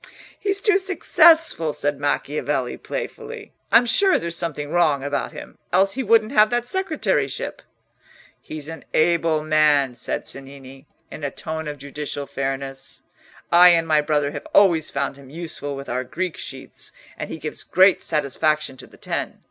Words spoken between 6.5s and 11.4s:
secretaryship." "He's an able man," said Cennini, in a